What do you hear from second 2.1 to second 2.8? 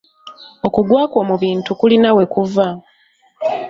wekuva.